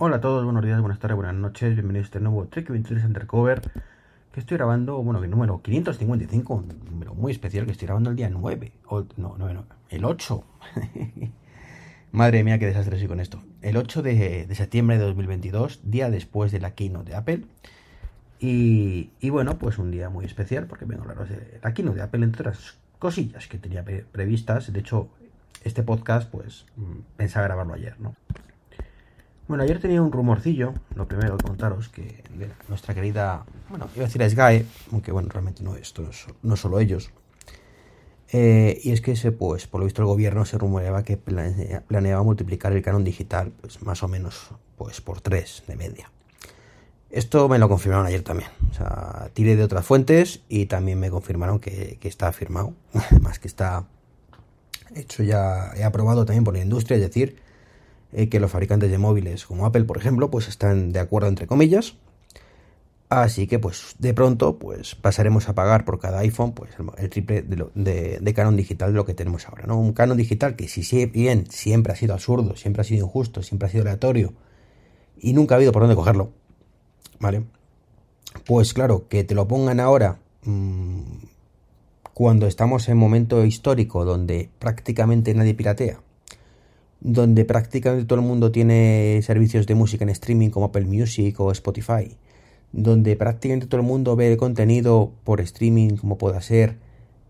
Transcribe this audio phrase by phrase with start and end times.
[0.00, 3.04] Hola a todos, buenos días, buenas tardes, buenas noches, bienvenidos a este nuevo Trek 23
[3.04, 3.60] Undercover
[4.30, 8.14] que estoy grabando, bueno, el número 555, un número muy especial que estoy grabando el
[8.14, 10.44] día 9, o, no, no, no, el 8.
[12.12, 13.42] Madre mía, qué desastre soy con esto.
[13.60, 17.44] El 8 de, de, septiembre de 2022, día después de la keynote de Apple.
[18.38, 21.96] Y, y, bueno, pues un día muy especial porque vengo a hablaros de la keynote
[21.96, 24.72] de Apple, entre otras cosillas que tenía pre previstas.
[24.72, 25.08] De hecho,
[25.64, 26.66] este podcast, pues
[27.16, 28.14] pensaba grabarlo ayer, ¿no?
[29.48, 32.22] Bueno, ayer tenía un rumorcillo, lo primero que contaros, que
[32.68, 36.10] nuestra querida, bueno, iba a decir a SGAE, aunque bueno, realmente no, esto no,
[36.42, 37.10] no solo ellos.
[38.30, 41.80] Eh, y es que ese, pues, por lo visto el gobierno se rumoreaba que planea,
[41.80, 46.12] planeaba multiplicar el canon digital, pues más o menos, pues por tres de media.
[47.08, 48.50] Esto me lo confirmaron ayer también.
[48.70, 52.74] O sea, tiré de otras fuentes y también me confirmaron que, que está firmado.
[53.10, 53.86] Además que está
[54.94, 57.47] hecho ya, he aprobado también por la industria, es decir,
[58.12, 61.46] eh, que los fabricantes de móviles como Apple, por ejemplo, pues están de acuerdo entre
[61.46, 61.94] comillas.
[63.10, 67.40] Así que pues de pronto pues pasaremos a pagar por cada iPhone pues el, triple
[67.40, 69.78] de, lo, canon digital de lo que tenemos ahora, ¿no?
[69.78, 73.68] Un canon digital que si bien siempre ha sido absurdo, siempre ha sido injusto, siempre
[73.68, 74.34] ha sido aleatorio
[75.18, 76.32] y nunca ha habido por dónde cogerlo,
[77.18, 77.44] ¿vale?
[78.44, 81.00] Pues claro, que te lo pongan ahora mmm,
[82.12, 86.00] cuando estamos en momento histórico donde prácticamente nadie piratea,
[87.00, 91.52] donde prácticamente todo el mundo tiene servicios de música en streaming como Apple Music o
[91.52, 92.16] Spotify,
[92.72, 96.76] donde prácticamente todo el mundo ve contenido por streaming como pueda ser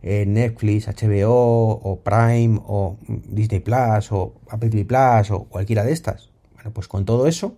[0.03, 5.93] eh, Netflix, HBO o Prime o Disney Plus o Apple TV Plus o cualquiera de
[5.93, 6.31] estas.
[6.55, 7.57] Bueno, pues con todo eso,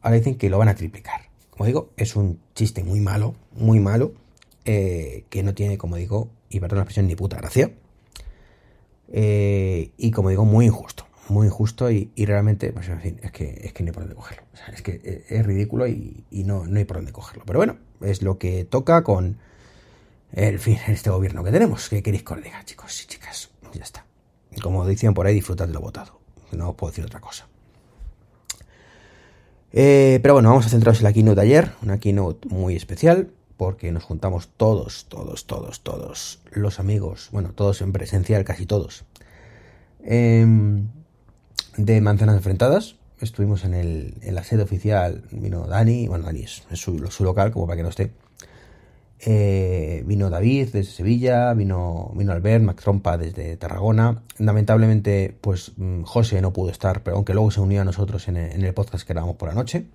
[0.00, 1.20] ahora dicen que lo van a triplicar.
[1.50, 4.14] Como digo, es un chiste muy malo, muy malo,
[4.64, 7.72] eh, que no tiene, como digo, y perdón la expresión, ni puta gracia.
[9.14, 13.60] Eh, y como digo, muy injusto muy injusto y, realmente, pues en fin, es que,
[13.62, 14.44] es que no hay por dónde cogerlo.
[14.72, 17.44] Es que eh, es ridículo y, no, no hay por dónde cogerlo.
[17.46, 19.38] Pero bueno, es lo que toca con
[20.32, 21.88] el fin, este gobierno que tenemos.
[21.88, 23.50] ¿Qué queréis que os diga, chicos y chicas?
[23.72, 24.04] Ya está.
[24.62, 26.18] Como decían por ahí, disfrutad de lo votado.
[26.52, 27.46] No os puedo decir otra cosa.
[29.72, 33.30] Eh, pero bueno, vamos a centrarnos en la keynote de ayer, una keynote muy especial,
[33.56, 39.06] porque nos juntamos todos, todos, todos, todos los amigos, bueno, todos en presencial, casi todos.
[40.04, 40.44] Eh,
[41.76, 42.96] de Manzanas Enfrentadas.
[43.20, 47.52] Estuvimos en, el, en la sede oficial, vino Dani, bueno, Dani es, su, su, local,
[47.52, 48.10] como para que no esté.
[49.24, 54.22] Eh, vino David desde Sevilla, vino, vino Albert, Mac Trompa desde Tarragona.
[54.38, 58.36] Lamentablemente, pues mm, José no pudo estar, pero aunque luego se unió a nosotros en
[58.36, 59.86] el, en el podcast que grabamos por la noche,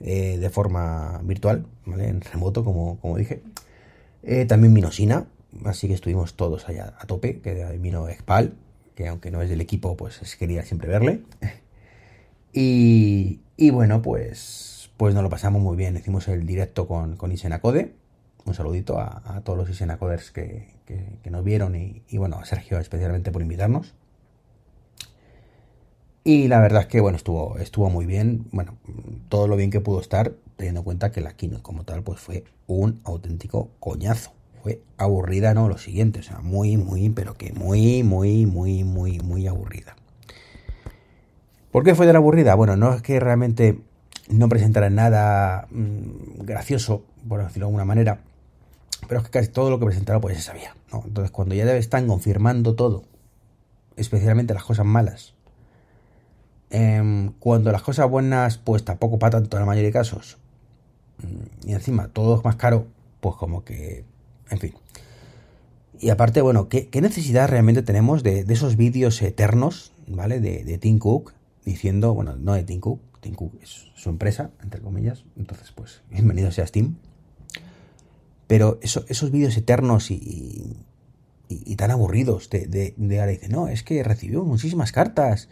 [0.00, 2.08] eh, de forma virtual, ¿vale?
[2.08, 3.42] En remoto, como, como dije.
[4.22, 5.26] Eh, también vino Sina,
[5.64, 8.54] así que estuvimos todos allá a tope, que vino Expal,
[8.96, 11.22] que aunque no es del equipo, pues quería siempre verle.
[12.58, 15.94] Y, y bueno, pues, pues nos lo pasamos muy bien.
[15.98, 17.92] Hicimos el directo con, con Isenacode.
[18.46, 22.46] Un saludito a, a todos los Isenacoders que, que, nos vieron y, y, bueno, a
[22.46, 23.92] Sergio especialmente por invitarnos.
[26.24, 28.46] Y la verdad es que bueno, estuvo, estuvo muy bien.
[28.52, 28.78] Bueno,
[29.28, 32.20] todo lo bien que pudo estar, teniendo en cuenta que la keynote como tal, pues
[32.20, 34.32] fue un auténtico coñazo
[34.96, 39.46] aburrida, no, lo siguiente, o sea, muy, muy, pero que muy, muy, muy, muy, muy
[39.46, 39.96] aburrida.
[41.72, 42.54] ¿Por qué fue tan aburrida?
[42.54, 43.80] Bueno, no es que realmente
[44.28, 48.20] no presentara nada mmm, gracioso, por decirlo de alguna manera,
[49.08, 51.02] pero es que casi todo lo que presentaron pues se sabía, ¿no?
[51.06, 53.04] Entonces cuando ya están confirmando todo,
[53.96, 55.34] especialmente las cosas malas,
[56.70, 60.38] eh, cuando las cosas buenas pues tampoco para tanto en la mayoría de casos,
[61.64, 62.86] y encima todo es más caro,
[63.20, 64.04] pues como que
[64.50, 64.74] en fin.
[65.98, 70.40] Y aparte, bueno, ¿qué, necesidad realmente tenemos de, de esos vídeos eternos, ¿vale?
[70.40, 71.32] De, de, Tim Cook
[71.64, 76.02] diciendo, bueno, no de Tim Cook, Tim Cook es su empresa, entre comillas, entonces pues
[76.10, 76.96] bienvenido sea Steam.
[78.46, 80.76] Pero eso, esos vídeos eternos y, y,
[81.48, 85.48] y, tan aburridos de, de, de ahora dice, no, es que recibió muchísimas cartas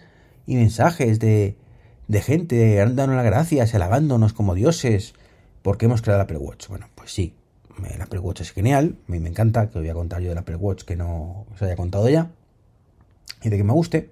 [0.47, 1.57] y mensajes de,
[2.07, 5.15] de gente dándonos las gracias, alabándonos como dioses,
[5.63, 6.69] porque hemos creado la Apple Watch.
[6.69, 7.35] Bueno, pues sí,
[7.93, 10.29] el Apple Watch es genial, a mí me encanta, que os voy a contar yo
[10.29, 12.31] del Apple Watch que no os haya contado ya,
[13.43, 14.11] y de que me guste,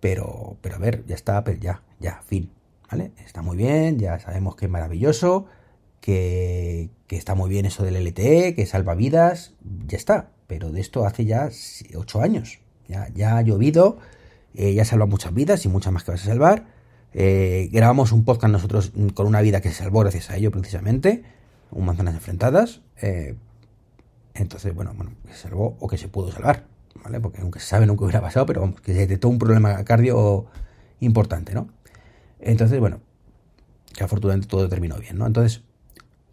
[0.00, 2.50] pero, pero a ver, ya está Apple, ya, ya, fin,
[2.90, 3.12] ¿vale?
[3.24, 5.46] Está muy bien, ya sabemos que es maravilloso,
[6.00, 9.54] que, que está muy bien eso del LTE, que salva vidas,
[9.86, 11.50] ya está, pero de esto hace ya
[11.94, 13.98] 8 años, ya, ya ha llovido,
[14.54, 16.66] eh, ya salva muchas vidas y muchas más que vas a salvar,
[17.12, 21.24] eh, grabamos un podcast nosotros con una vida que se salvó gracias a ello precisamente,
[21.70, 22.82] un manzanas enfrentadas.
[23.00, 23.36] Eh,
[24.34, 26.66] entonces, bueno, bueno, que se salvó o que se pudo salvar,
[27.02, 27.20] ¿vale?
[27.20, 30.46] Porque aunque se sabe nunca hubiera pasado, pero vamos, que se detectó un problema cardio
[31.00, 31.68] importante, ¿no?
[32.38, 33.00] Entonces, bueno,
[33.94, 35.26] que afortunadamente todo terminó bien, ¿no?
[35.26, 35.62] Entonces,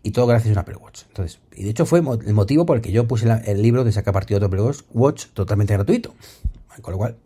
[0.03, 1.03] y todo gracias a un Apple Watch.
[1.07, 3.91] Entonces, y de hecho fue el motivo por el que yo puse el libro de
[3.93, 4.61] sacar partido de Apple
[4.93, 6.13] Watch totalmente gratuito.
[6.81, 7.17] Con lo cual,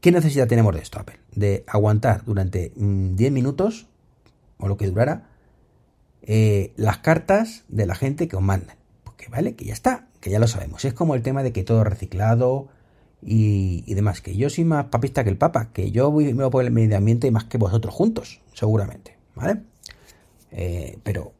[0.00, 1.18] ¿qué necesidad tenemos de esto, Apple?
[1.34, 3.86] De aguantar durante 10 mm, minutos,
[4.58, 5.30] o lo que durara,
[6.22, 8.76] eh, las cartas de la gente que os mandan.
[9.04, 10.84] Porque vale, que ya está, que ya lo sabemos.
[10.84, 12.68] Es como el tema de que todo reciclado
[13.22, 14.20] y, demás.
[14.20, 16.70] Que yo soy más papista que el Papa, que yo voy, me voy por el
[16.70, 19.16] medio ambiente más que vosotros juntos, seguramente.
[19.34, 19.62] ¿Vale?
[20.50, 21.32] Eh, pero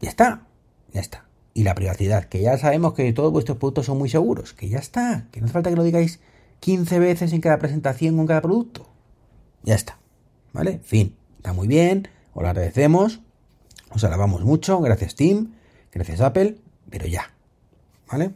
[0.00, 0.46] ya está,
[0.92, 1.26] ya está.
[1.52, 4.78] Y la privacidad, que ya sabemos que todos vuestros productos son muy seguros, que ya
[4.78, 6.20] está, que no hace falta que lo digáis
[6.60, 8.88] 15 veces en cada presentación con cada producto.
[9.62, 9.98] Ya está.
[10.52, 10.80] ¿Vale?
[10.82, 11.16] Fin.
[11.44, 13.20] Está muy bien, os lo agradecemos,
[13.90, 15.52] os alabamos mucho, gracias Tim,
[15.92, 16.56] gracias Apple,
[16.90, 17.30] pero ya.
[18.10, 18.32] ¿Vale?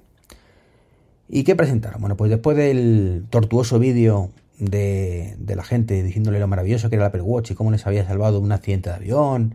[1.28, 2.00] ¿Y qué presentaron?
[2.00, 7.04] Bueno, pues después del tortuoso vídeo de, de, la gente diciéndole lo maravilloso que era
[7.04, 9.54] el Apple Watch y cómo les había salvado un accidente de avión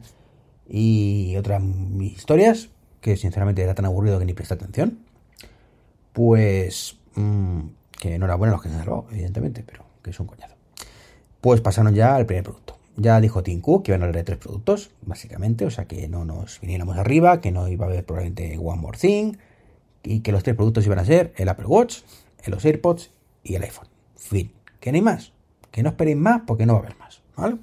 [0.69, 1.61] y otras
[1.99, 2.69] historias,
[3.01, 4.99] que sinceramente era tan aburrido que ni presté atención,
[6.13, 7.61] pues mmm,
[7.99, 10.55] que enhorabuena a los que se han salvado, evidentemente, pero que es un coñazo.
[11.41, 12.77] Pues pasaron ya al primer producto.
[12.95, 16.07] Ya dijo Tim Cook que iban a hablar de tres productos, básicamente, o sea que
[16.07, 19.37] no nos viniéramos arriba, que no iba a haber probablemente One More Thing,
[20.03, 22.01] y que los tres productos iban a ser el Apple Watch,
[22.45, 23.11] los AirPods
[23.43, 23.87] y el iPhone.
[24.15, 24.51] Fin.
[24.79, 25.33] Que no hay más.
[25.71, 27.21] Que no esperéis más porque no va a haber más.
[27.35, 27.57] ¿Vale?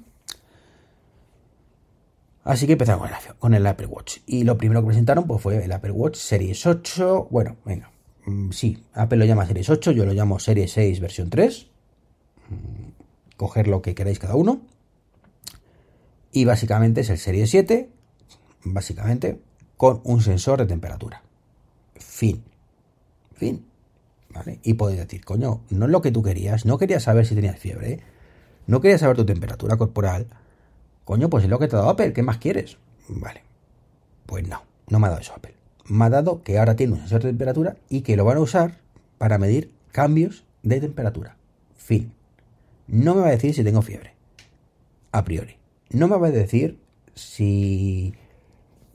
[2.43, 4.17] Así que empezamos con el, Apple Watch.
[4.25, 7.27] Y lo primero que presentaron pues, fue el Apple Watch Series 8.
[7.29, 7.91] Bueno, venga.
[8.25, 11.67] Mm, sí, Apple lo llama Series 8, yo lo llamo Series 6 versión 3.
[12.49, 14.61] Mm, coger lo que queráis cada uno.
[16.31, 17.89] Y básicamente es el Series 7,
[18.63, 19.39] básicamente,
[19.77, 21.23] con un sensor de temperatura.
[21.95, 22.43] Fin.
[23.33, 23.65] Fin.
[24.29, 24.59] ¿Vale?
[24.63, 27.59] Y podéis decir, coño, no es lo que tú querías, no querías saber si tenías
[27.59, 27.99] fiebre,
[28.65, 30.27] no querías saber tu temperatura corporal
[31.11, 32.77] Coño, pues es lo que te ha dado Apple, ¿qué más quieres?
[33.09, 33.41] Vale.
[34.25, 35.55] Pues no, no me ha dado eso Apple.
[35.85, 38.41] Me ha dado que ahora tiene un sensor de temperatura y que lo van a
[38.41, 38.77] usar
[39.17, 41.35] para medir cambios de temperatura.
[41.75, 42.13] Fin.
[42.87, 44.13] No me va a decir si tengo fiebre.
[45.11, 45.57] A priori.
[45.91, 46.79] No me va a decir
[47.15, 48.13] si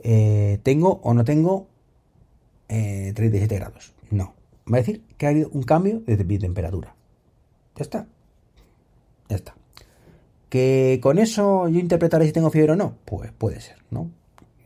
[0.03, 1.69] eh, tengo o no tengo
[2.69, 3.95] 37 eh, grados.
[4.11, 4.35] No.
[4.71, 6.95] Va a decir que ha habido un cambio de temperatura.
[7.77, 8.07] Ya está.
[9.29, 9.55] Ya está.
[10.49, 12.97] ¿Que con eso yo interpretaré si tengo fiebre o no?
[13.05, 14.11] Pues puede ser, ¿no?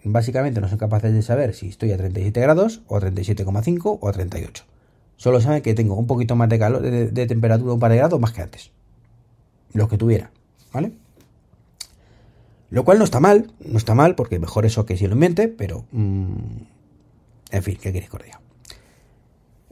[0.05, 4.09] Básicamente no son capaces de saber si estoy a 37 grados o a 37,5 o
[4.09, 4.65] a 38.
[5.17, 8.21] Solo saben que tengo un poquito más de calor, de, temperatura, un par de grados
[8.21, 8.71] más que antes.
[9.73, 10.31] Lo que tuviera,
[10.73, 10.93] ¿vale?
[12.71, 15.49] Lo cual no está mal, no está mal, porque mejor eso que si lo miente,
[15.49, 15.85] pero...
[15.93, 16.35] Mm,
[17.51, 18.31] en fin, ¿qué queréis que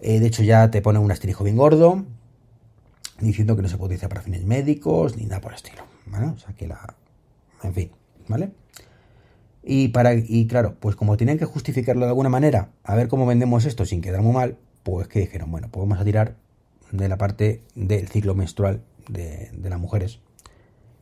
[0.01, 2.05] eh, de hecho ya te pone un asterisco bien gordo,
[3.21, 5.83] diciendo que no se puede utilizar para fines médicos, ni nada por el estilo.
[6.07, 6.27] ¿vale?
[6.27, 6.95] O sea que la...
[7.63, 7.91] En fin,
[8.29, 8.51] ¿vale?
[9.63, 13.27] Y, para, y claro, pues como tenían que justificarlo de alguna manera, a ver cómo
[13.27, 16.37] vendemos esto sin quedar muy mal, pues que dijeron, bueno, pues vamos a tirar
[16.93, 20.21] de la parte del ciclo menstrual de, las mujeres.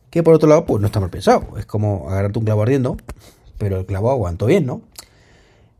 [0.09, 1.57] Que por otro lado, pues no está mal pensado.
[1.57, 2.97] Es como agarrarte un clavo ardiendo,
[3.57, 4.81] pero el clavo aguantó bien, ¿no?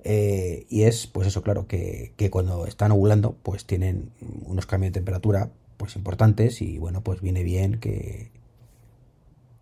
[0.03, 4.11] Eh, y es, pues eso, claro, que, que, cuando están ovulando, pues tienen
[4.45, 8.31] unos cambios de temperatura, pues importantes, y bueno, pues viene bien que,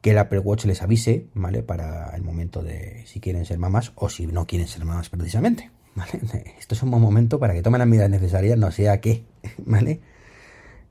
[0.02, 1.64] que el Apple Watch les avise, ¿vale?
[1.64, 5.72] Para el momento de si quieren ser mamás o si no quieren ser mamás precisamente,
[5.96, 6.22] ¿vale?
[6.60, 9.24] Esto es un buen momento para que tomen las medidas necesarias, no sea que,
[9.58, 10.02] ¿vale?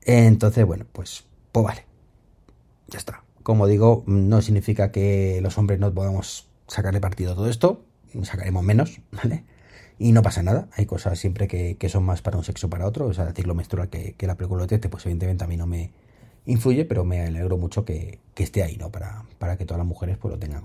[0.01, 1.23] Entonces, bueno, pues,
[1.53, 1.85] pues vale.
[2.87, 3.24] Ya está.
[3.45, 7.85] Como digo, no significa que los hombres no podamos sacarle partido a todo esto,
[8.23, 9.43] sacaremos menos, ¿vale?
[9.99, 12.87] Y no pasa nada, hay cosas siempre que, son más para un sexo o para
[12.87, 15.67] otro, o sea, decir lo menstrual que, la película de pues evidentemente a mí no
[15.67, 15.91] me,
[16.47, 18.91] influye, pero me alegro mucho que, esté ahí, ¿no?
[18.91, 20.63] Para, para, que todas las mujeres pues, lo tengan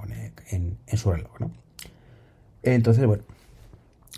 [0.49, 1.51] en, su reloj, ¿no?
[2.63, 3.25] Entonces, bueno,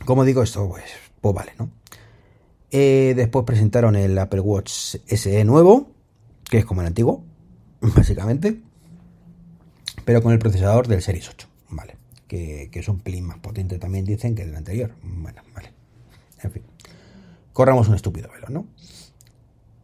[0.05, 0.85] como digo, esto pues,
[1.21, 1.69] pues vale, ¿no?
[2.71, 4.71] Eh, después presentaron el Apple Watch
[5.05, 5.91] SE nuevo,
[6.49, 7.25] que es como el antiguo,
[7.97, 8.61] básicamente,
[10.05, 11.97] pero con el procesador del Series 8, ¿vale?
[12.27, 14.93] Que, que es un pelín más potente también dicen que el anterior.
[15.03, 15.73] Bueno, vale.
[16.43, 16.63] En fin.
[17.53, 18.67] Corramos un estúpido velo, ¿no?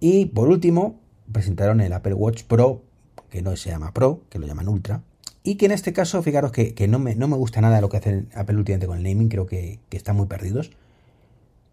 [0.00, 1.00] Y por último,
[1.30, 2.82] presentaron el Apple Watch Pro,
[3.30, 5.02] que no se llama Pro, que lo llaman Ultra,
[5.42, 7.98] y que en este caso, fijaros que, no, me, no, me, gusta nada lo que
[7.98, 10.70] hace Apple últimamente con el naming, creo que, están muy perdidos.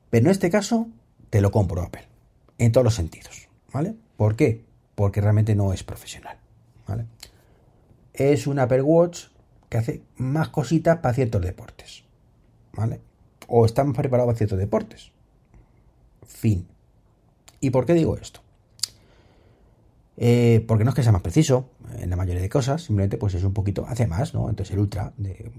[0.09, 0.87] Pero en este caso,
[1.29, 2.07] te lo compro Apple,
[2.57, 3.95] en todos los sentidos, ¿vale?
[4.17, 4.63] ¿Por qué?
[4.95, 6.37] Porque realmente no es profesional,
[6.87, 7.05] ¿vale?
[8.13, 9.25] Es un Apple Watch
[9.69, 12.05] que hace más cositas para ciertos deportes,
[12.73, 13.01] ¿vale?
[13.47, 15.11] O está más preparado para ciertos deportes.
[16.25, 16.67] Fin.
[17.59, 18.41] ¿Y por qué digo esto?
[20.17, 23.33] Eh, porque no es que sea más preciso en la mayoría de cosas, simplemente pues
[23.33, 24.49] es un poquito, hace más, ¿no?
[24.49, 25.51] Entonces el Ultra, de,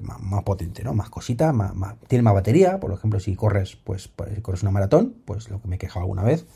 [0.00, 0.94] más, potente, ¿no?
[0.94, 4.70] Más cosita, más, tiene más batería, por ejemplo, si corres, pues, pues, si corres una
[4.70, 6.46] maratón, pues lo que me he quejado alguna vez,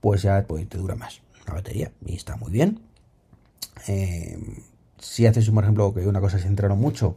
[0.00, 2.80] pues ya pues, te dura más la batería y está muy bien.
[3.86, 4.38] Eh,
[4.98, 7.16] si haces, por ejemplo, que una cosa se centraron mucho,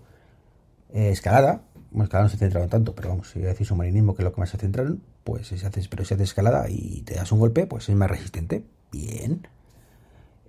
[0.93, 4.25] eh, escalada, bueno, escalada no se centraron tanto, pero vamos, si haces submarinismo, que es
[4.25, 7.31] lo que más se centraron, pues si haces, pero si haces escalada y te das
[7.31, 8.63] un golpe, pues es más resistente.
[8.91, 9.47] Bien.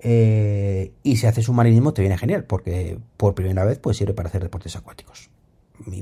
[0.00, 4.28] Eh, y si haces submarinismo te viene genial, porque por primera vez pues sirve para
[4.28, 5.30] hacer deportes acuáticos.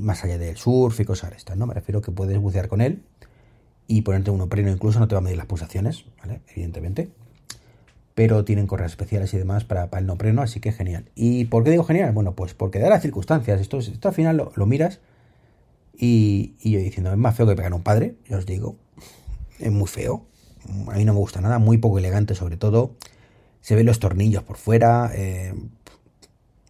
[0.01, 1.67] más allá del surf y cosas estas, ¿no?
[1.67, 3.03] Me refiero que puedes bucear con él
[3.91, 6.41] y ponerte un preno incluso, no te va a medir las pulsaciones, ¿vale?
[6.49, 7.09] Evidentemente.
[8.15, 11.05] Pero tienen correas especiales y demás para, el no preno, así que genial.
[11.15, 12.11] ¿Y por qué digo genial?
[12.13, 13.59] Bueno, pues porque da las circunstancias.
[13.59, 14.99] Esto, esto al final lo, miras
[15.97, 18.77] y, y, yo diciendo, es más feo que pegar a un padre, ya os digo.
[19.59, 20.25] Es muy feo.
[20.87, 22.95] A mí no me gusta nada, muy poco elegante sobre todo
[23.61, 25.11] se ven los tornillos por fuera.
[25.13, 25.53] Eh,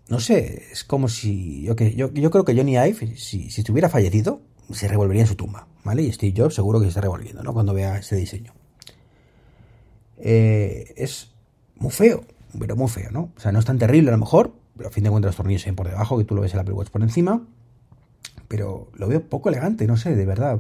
[0.10, 1.64] no sé, es como si.
[1.64, 5.36] Yo, que, yo, creo que Johnny Ive, si, si estuviera fallecido, se revolvería en su
[5.36, 6.04] tumba, ¿vale?
[6.04, 7.54] Y Steve Jobs seguro que se está revolviendo, ¿no?
[7.54, 8.54] Cuando vea ese diseño.
[10.18, 11.32] Eh, es
[11.76, 12.24] muy feo,
[12.60, 13.32] pero muy feo, ¿no?
[13.36, 15.36] O sea, no es tan terrible a lo mejor, pero a fin de cuentas los
[15.38, 17.46] tornillos se ven por debajo, que tú lo ves en la Apple Watch por encima.
[18.48, 20.60] Pero lo veo poco elegante, no sé, de verdad.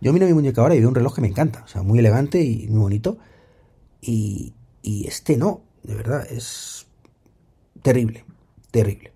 [0.00, 1.98] Yo miro mi muñeca ahora y veo un reloj que me encanta, o sea, muy
[1.98, 3.18] elegante y muy bonito.
[4.00, 6.86] Y, y este no, de verdad, es
[7.82, 8.24] terrible,
[8.70, 9.13] terrible.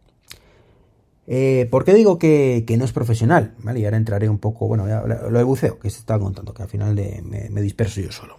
[1.30, 3.54] Eh, ¿Por qué digo que, no es profesional?
[3.58, 3.80] ¿Vale?
[3.80, 6.68] Y ahora entraré un poco, bueno, lo de buceo, que se estaba contando, que al
[6.68, 8.38] final me, disperso yo solo.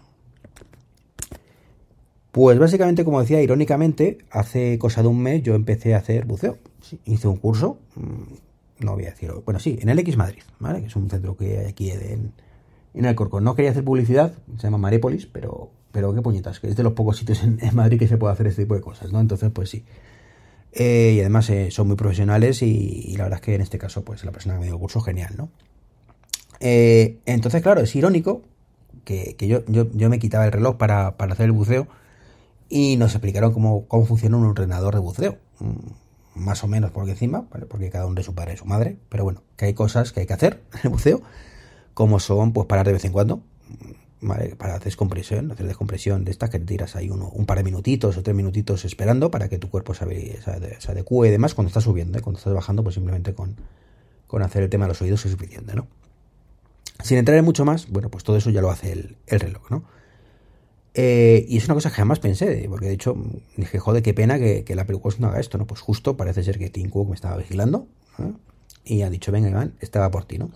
[2.31, 6.57] Pues básicamente, como decía, irónicamente, hace cosa de un mes yo empecé a hacer buceo.
[7.05, 10.81] hice un curso, mm, no voy a decirlo, bueno, sí, en el X Madrid, ¿vale?
[10.81, 12.33] Que es un centro que hay aquí en,
[12.95, 13.43] en Alcorcón.
[13.43, 16.93] No quería hacer publicidad, se llama Marépolis, pero pero qué puñetas, que es de los
[16.93, 19.19] pocos sitios en, Madrid que se puede hacer este tipo de cosas, ¿no?
[19.19, 19.85] Entonces, pues sí.
[20.73, 24.03] Eh, y además eh, son muy profesionales y, la verdad es que en este caso,
[24.03, 25.49] pues la persona que me dio el curso, genial, ¿no?
[26.59, 28.43] Eh, entonces, claro, es irónico
[29.05, 31.87] que, yo, yo, me quitaba el reloj para, hacer el buceo
[32.69, 35.37] y nos explicaron cómo, cómo funciona un ordenador de buceo.
[35.59, 35.75] Mm,
[36.35, 37.65] más o menos por encima, ¿vale?
[37.65, 40.21] porque cada uno de su padre y su madre, pero bueno, que hay cosas que
[40.21, 41.21] hay que hacer en el buceo,
[41.93, 43.41] como son pues parar de vez en cuando,
[44.21, 47.63] para hacer descompresión, hacer descompresión de estas que te tiras ahí uno, un par de
[47.63, 51.85] minutitos o tres minutitos esperando para que tu cuerpo se, adecue y demás cuando estás
[51.85, 52.21] subiendo, ¿eh?
[52.21, 53.55] cuando estás bajando, pues simplemente con,
[54.41, 55.87] hacer el tema de los oídos es suficiente, ¿no?
[57.01, 59.83] Sin entrar en mucho más, bueno, pues todo eso ya lo hace el, reloj, ¿no?
[60.95, 63.15] Eh, y es una cosa que jamás pensé, porque de hecho
[63.55, 65.65] dije, joder, qué pena que, la película no haga esto, ¿no?
[65.65, 67.87] Pues justo parece ser que Tim Cook me estaba vigilando
[68.83, 70.51] y ha dicho, venga, Iván, estaba por ti, ¿no?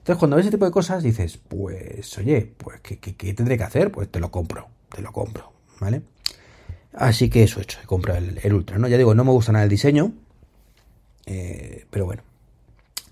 [0.00, 3.92] Entonces, cuando ves ese tipo de cosas, dices, pues, oye, pues, ¿qué, tendré que hacer?
[3.92, 6.02] Pues te lo compro, te lo compro, ¿vale?
[6.94, 8.88] Así que eso he hecho, he comprado el, Ultra, ¿no?
[8.88, 10.12] Ya digo, no me gusta nada el diseño,
[11.26, 12.22] eh, pero bueno.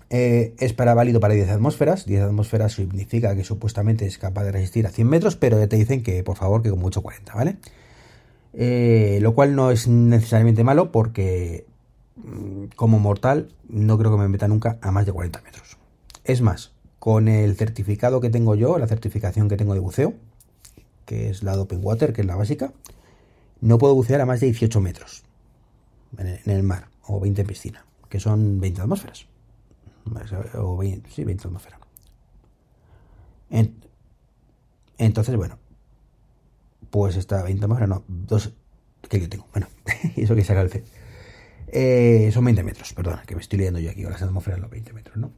[0.09, 2.07] Eh, es para válido para 10 atmósferas.
[2.07, 5.75] 10 atmósferas significa que supuestamente es capaz de resistir a 100 metros, pero ya te
[5.75, 7.57] dicen que, por favor, que con mucho 40, ¿vale?
[8.53, 11.65] Eh, lo cual no es necesariamente malo porque
[12.15, 15.77] mm, como mortal no creo que me meta nunca a más de 40 metros.
[16.23, 20.13] Es más, con el certificado que tengo yo, la certificación que tengo de buceo,
[21.05, 22.73] que es la de Open Water, que es la básica,
[23.61, 25.23] no puedo bucear a más de 18 metros
[26.17, 29.25] en el mar, o 20 en piscina, que son 20 atmósferas.
[30.55, 31.79] O 20, sí, 20 atmósferas.
[34.97, 35.57] Entonces, bueno,
[36.89, 38.53] pues está 20 atmósferas, no, dos,
[39.07, 39.67] que yo tengo, bueno,
[40.15, 40.83] eso que el C.
[41.71, 44.69] Eh, son 20 metros, perdón, que me estoy leyendo yo aquí con las atmósferas, los
[44.69, 45.31] 20 metros, ¿no?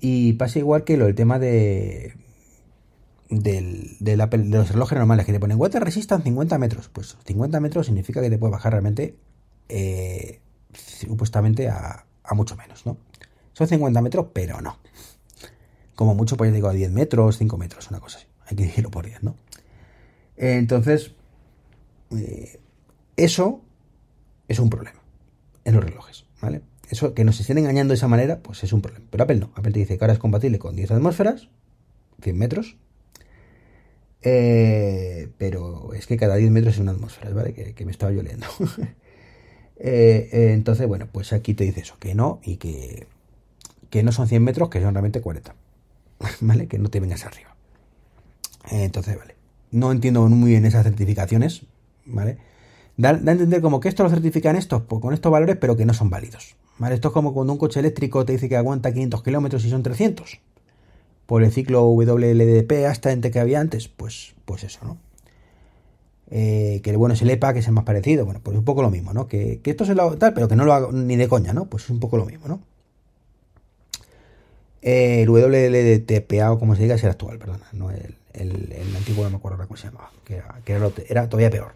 [0.00, 2.14] Y pasa igual que lo del tema de,
[3.28, 6.88] del, de, los relojes normales que te ponen water resistan 50 metros.
[6.88, 9.16] Pues 50 metros significa que te puede bajar realmente
[9.68, 10.40] eh,
[10.72, 12.98] supuestamente a, mucho menos, ¿no?
[13.52, 14.78] Son 50 metros, pero no.
[15.94, 18.26] Como mucho, pues digo a 10 metros, 5 metros, una cosa así.
[18.46, 19.36] Hay que decirlo por 10, ¿no?
[20.36, 21.12] Entonces,
[22.10, 22.60] eh,
[23.16, 23.62] eso
[24.48, 25.00] es un problema
[25.64, 26.62] en los relojes, ¿vale?
[26.88, 29.06] Eso que nos estén engañando de esa manera, pues es un problema.
[29.10, 29.50] Pero Apple no.
[29.54, 31.48] Apple te dice que ahora es compatible con 10 atmósferas,
[32.22, 32.76] 100 metros.
[34.22, 37.52] Eh, pero es que cada 10 metros es una atmósfera, ¿vale?
[37.52, 38.46] Que, me estaba yo leyendo.
[39.78, 43.06] Eh, eh, entonces, bueno, pues aquí te dice eso, que no y que,
[43.90, 45.54] que no son 100 metros, que son realmente 40.
[46.40, 46.66] ¿Vale?
[46.66, 47.54] Que no te vengas arriba.
[48.70, 49.36] entonces, vale.
[49.70, 51.66] No entiendo muy bien esas certificaciones,
[52.06, 52.38] ¿vale?
[52.96, 55.76] Da, da, a entender como que esto lo certifican estos pues, con estos valores, pero
[55.76, 56.56] que no son válidos.
[56.90, 59.82] Esto es como cuando un coche eléctrico te dice que aguanta 500 kilómetros y son
[59.82, 60.40] 300.
[61.26, 64.98] Por el ciclo WLDP hasta entre que había antes, pues, pues eso, ¿no?
[66.30, 68.24] eh, que bueno es el EPA, que es el más parecido.
[68.24, 69.28] Bueno, pues es un poco lo mismo, ¿no?
[69.28, 71.66] Que, esto se lo tal, pero que no lo hago ni de coña, ¿no?
[71.66, 72.60] Pues es un poco lo mismo, ¿no?
[74.82, 79.24] Eh, el WLTPA o como se diga es el actual, perdona, no el, el, antiguo,
[79.24, 80.42] no me acuerdo cómo se llamaba, que,
[81.08, 81.72] era, todavía peor.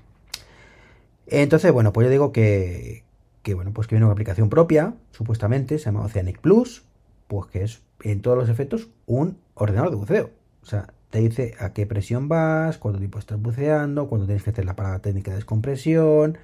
[1.27, 3.03] Entonces, bueno, pues yo digo que,
[3.43, 6.85] que, bueno, pues que viene una aplicación propia, supuestamente, se llama Oceanic Plus,
[7.27, 10.31] pues que es en todos los efectos un ordenador de buceo.
[10.63, 14.51] O sea, te dice a qué presión vas, cuánto tiempo estás buceando, cuándo tienes que
[14.51, 16.39] hacer la parada técnica de descompresión,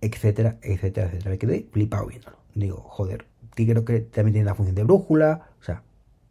[0.00, 1.30] etcétera, etcétera, etcétera.
[1.30, 2.36] Me quedé flipado viéndolo.
[2.54, 5.82] Digo, joder, creo que también tiene la función de brújula, o sea,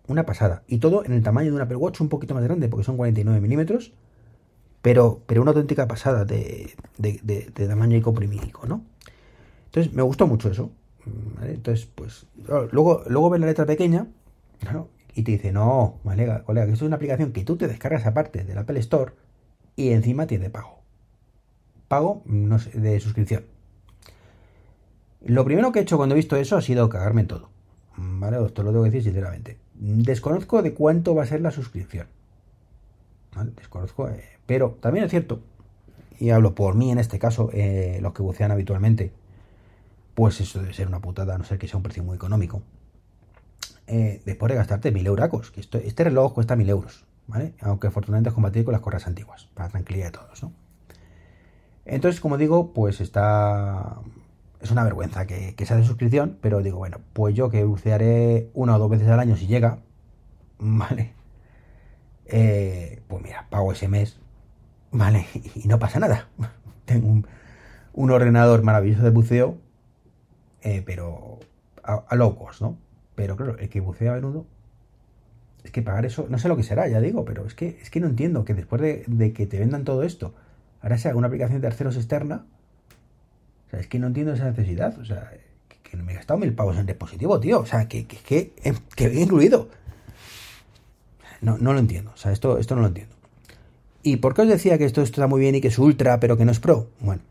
[0.08, 0.64] una pasada.
[0.68, 2.98] Y todo en el tamaño de un Apple Watch un poquito más grande, porque son
[2.98, 3.94] 49 milímetros,
[4.82, 6.76] pero, pero una auténtica pasada de,
[7.54, 8.84] tamaño y comprimidico, ¿no?
[9.72, 10.70] Entonces, me gustó mucho eso.
[11.42, 12.26] Entonces, pues,
[12.72, 14.08] luego, luego ves la letra pequeña,
[15.14, 18.06] y te dice, no, colega, colega, que esto es una aplicación que tú te descargas
[18.06, 19.14] aparte del Apple Store
[19.76, 20.80] y encima tiene pago.
[21.88, 23.46] Pago de suscripción.
[25.22, 27.50] Lo primero que he hecho cuando he visto eso ha sido cagarme en todo.
[27.98, 28.44] ¿Vale?
[28.46, 29.58] Esto lo tengo que decir sinceramente.
[29.76, 32.08] Desconozco de cuánto va a ser la suscripción.
[33.36, 33.52] ¿Vale?
[33.56, 35.42] Desconozco, eh, pero también es cierto,
[36.20, 39.12] y hablo por mí en este caso, eh, los que bucean habitualmente,
[40.14, 42.62] pues eso debe ser una putada, a no ser que sea un precio muy económico.
[43.88, 47.54] Eh, después de gastarte mil euros, que este reloj cuesta mil euros, ¿vale?
[47.62, 50.54] Aunque afortunadamente es compatible con las correas antiguas, para tranquilidad de todos, ¿no?
[51.86, 53.98] Entonces, como digo, pues está...
[54.62, 58.76] Es una vergüenza que, sea de suscripción, pero digo, bueno, pues yo que bucearé una
[58.76, 59.80] o dos veces al año si llega,
[60.60, 61.14] ¿vale?
[62.28, 64.20] Eh, pues mira, pago ese mes,
[64.92, 65.26] ¿vale?
[65.56, 66.28] Y, no pasa nada.
[66.86, 67.24] Tengo
[67.94, 69.58] un, ordenador maravilloso de buceo,
[70.62, 71.40] eh, pero
[71.84, 72.78] a, a low cost, ¿no?
[73.16, 74.46] Pero claro, el que bucea a menudo,
[75.64, 77.90] es que pagar eso, no sé lo que será, ya digo, pero es que, es
[77.90, 80.34] que no entiendo que después de, que te vendan todo esto,
[80.82, 82.46] ahora sea una aplicación de terceros externa,
[83.68, 85.32] o sea, es que no entiendo esa necesidad, o sea,
[85.84, 88.54] que, no me he gastado mil pavos en dispositivo, tío, o sea, que, que,
[88.96, 89.70] que, he incluido.
[91.42, 93.16] No, no lo entiendo, o sea, esto, esto no lo entiendo.
[94.04, 96.38] ¿Y por qué os decía que esto, está muy bien y que es ultra, pero
[96.38, 96.88] que no es pro?
[97.00, 97.22] Bueno,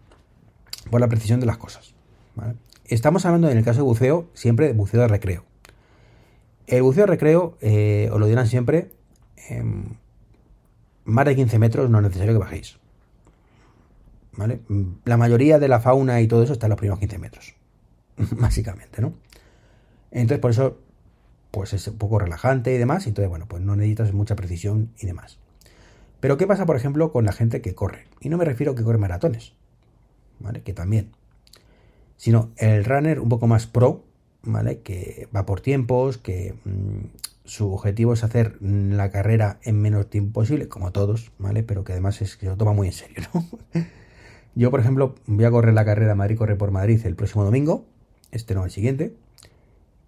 [0.90, 1.94] por la precisión de las cosas.
[2.90, 5.44] Estamos hablando en el caso de buceo, siempre de buceo de recreo.
[6.66, 8.90] El buceo recreo, eh, os lo dirán siempre,
[9.48, 9.94] em,
[11.04, 12.78] más de 15 metros no es necesario que bajéis.
[14.32, 14.60] ¿Vale?
[15.04, 17.54] La mayoría de la fauna y todo eso está en los primeros 15 metros.
[18.40, 19.14] Básicamente, ¿no?
[20.10, 20.78] Entonces, por eso,
[21.52, 23.06] pues es un poco relajante y demás.
[23.06, 25.38] Entonces, bueno, pues no necesitas mucha precisión y demás.
[26.18, 28.08] Pero, ¿qué pasa, por ejemplo, con la gente que corre?
[28.20, 29.54] Y no me refiero a que corre maratones,
[30.40, 30.62] ¿vale?
[30.62, 31.12] Que también.
[32.20, 34.04] Sino el runner un poco más pro,
[34.42, 34.80] ¿vale?
[34.80, 40.40] Que va por tiempos, que mm, su objetivo es hacer la carrera en menos tiempo
[40.40, 41.62] posible, como todos, ¿vale?
[41.62, 43.46] Pero que además es que lo toma muy en serio, ¿no?
[44.54, 47.86] Yo, por ejemplo, voy a correr la carrera Madrid corre por Madrid el próximo domingo,
[48.32, 49.14] este no el siguiente,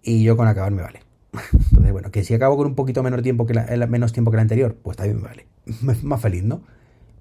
[0.03, 0.99] y yo con acabar me vale.
[1.51, 4.35] Entonces, bueno, que si acabo con un poquito menos tiempo que la, menos tiempo que
[4.35, 5.47] el anterior, pues también me vale.
[6.03, 6.61] Más feliz, ¿no?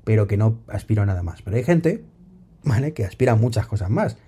[0.05, 1.41] Pero que no aspiro a nada más.
[1.41, 2.05] Pero hay gente,
[2.63, 2.93] ¿vale?
[2.93, 4.19] Que aspira a muchas cosas más.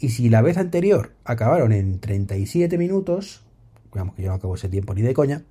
[0.00, 3.42] Y si la vez anterior acabaron en 37 minutos,
[3.92, 5.42] digamos que yo no acabo ese tiempo ni de coña,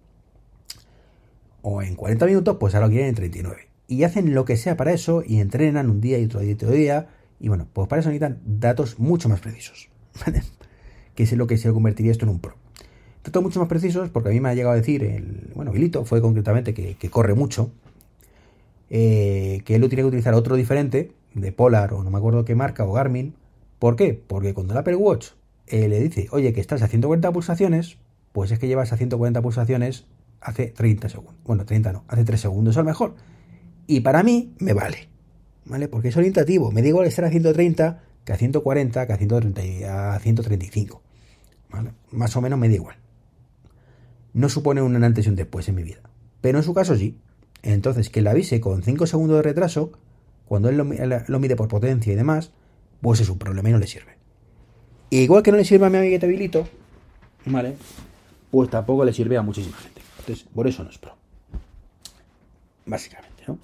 [1.61, 3.69] o en 40 minutos, pues ahora quieren en 39.
[3.87, 6.53] Y hacen lo que sea para eso y entrenan un día y otro día y
[6.53, 7.07] otro día.
[7.39, 9.89] Y bueno, pues para eso necesitan datos mucho más precisos.
[11.15, 12.55] que es lo que se convertiría esto en un pro.
[13.23, 16.03] Datos mucho más precisos porque a mí me ha llegado a decir, el, bueno, Vilito
[16.03, 17.71] fue concretamente que, corre mucho,
[18.89, 22.43] eh, que él lo tiene que utilizar otro diferente, de Polar o no me acuerdo
[22.45, 23.33] qué marca, o Garmin,
[23.83, 24.13] ¿Por qué?
[24.13, 25.31] Porque cuando el Apple Watch
[25.67, 27.97] eh, le dice, oye, que estás a 140 pulsaciones,
[28.31, 30.05] pues es que llevas a 140 pulsaciones
[30.39, 31.35] hace 30 segundos.
[31.43, 33.15] Bueno, 30 no, hace 3 segundos a lo mejor.
[33.85, 35.09] Y para mí me vale,
[35.65, 35.89] ¿vale?
[35.89, 36.71] Porque es orientativo.
[36.71, 41.01] Me da igual estar a 130 que a 140, que a, 130, a 135.
[41.69, 41.91] ¿vale?
[42.11, 42.95] Más o menos me da igual.
[44.31, 46.09] No supone un antes y un después en mi vida.
[46.39, 47.19] Pero en su caso sí.
[47.63, 49.91] Entonces, que le avise con 5 segundos de retraso,
[50.45, 52.53] cuando él lo mide por potencia y demás,
[53.03, 54.15] pues es un problema y no le sirve.
[55.09, 56.65] igual que no le sirve a mi amiguete Vilito,
[57.45, 57.75] ¿vale?
[58.49, 60.01] Pues tampoco le sirve a muchísima gente.
[60.19, 61.13] Entonces, por eso no es pro.
[62.85, 63.59] Básicamente, ¿no?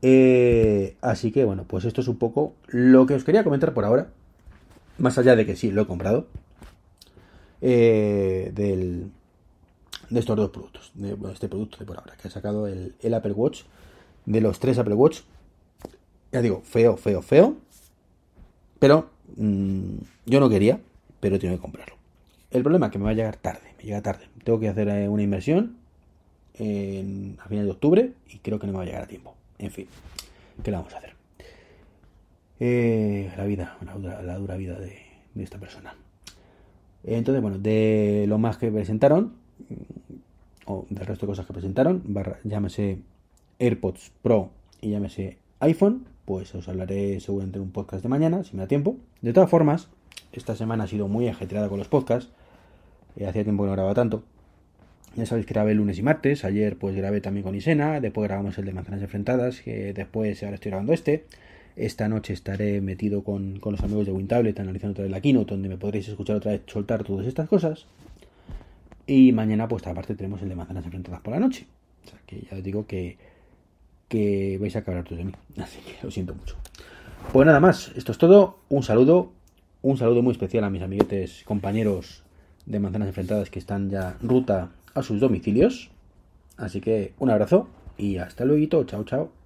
[0.00, 3.84] Eh, así que, bueno, pues esto es un poco lo que os quería comentar por
[3.84, 4.08] ahora.
[4.96, 6.26] Más allá de que sí, lo he comprado.
[7.60, 9.10] Eh, del,
[10.08, 10.92] de estos dos productos.
[10.94, 13.64] De, este producto de por ahora, que ha sacado el, el Apple Watch.
[14.24, 15.20] De los tres Apple Watch.
[16.32, 17.67] Ya digo, feo, feo, feo
[18.78, 19.94] pero mm,
[20.26, 20.80] yo no quería,
[21.20, 21.96] pero tengo que comprarlo.
[22.50, 24.24] El problema es que me va a llegar tarde, me llega tarde.
[24.44, 25.76] Tengo que hacer eh, una inversión
[26.54, 29.36] a finales de octubre y creo que no me va a llegar a tiempo.
[29.58, 29.86] En fin,
[30.62, 31.18] ¿qué le vamos a hacer?
[32.60, 34.98] eh, la vida, la dura, la dura vida de,
[35.34, 35.94] de, esta persona.
[37.04, 39.34] Entonces, bueno, de lo más que presentaron,
[40.66, 42.98] o del resto de cosas que presentaron, barra, llámese
[43.58, 48.54] AirPods Pro y llámese iPhone, pues os hablaré seguramente en un podcast de mañana, si
[48.54, 48.98] me da tiempo.
[49.22, 49.88] De todas formas,
[50.34, 52.30] esta semana ha sido muy ajetreada con los podcasts.
[53.16, 54.24] Eh, hacía tiempo que no grababa tanto.
[55.16, 56.44] Ya sabéis que grabé lunes y martes.
[56.44, 58.02] Ayer pues grabé también con Isena.
[58.02, 59.62] Después grabamos el de Manzanas Enfrentadas.
[59.62, 61.24] Que después ahora estoy grabando este.
[61.76, 65.54] Esta noche estaré metido con, con los amigos de WinTablet analizando otra vez la Keynote,
[65.54, 67.86] donde me podréis escuchar otra vez soltar todas estas cosas.
[69.06, 71.66] Y mañana, pues aparte, tenemos el de Manzanas Enfrentadas por la noche.
[72.04, 73.16] O sea que ya os digo que,
[74.08, 75.32] que vais a acabar todos de mí.
[75.62, 76.56] Así que lo siento mucho.
[77.32, 78.58] Pues nada más, esto es todo.
[78.68, 79.32] Un saludo.
[79.82, 82.24] Un saludo muy especial a mis amiguetes, compañeros
[82.66, 85.90] de Manzanas Enfrentadas que están ya ruta a sus domicilios.
[86.56, 88.84] Así que un abrazo y hasta luego.
[88.84, 89.37] Chao, chao.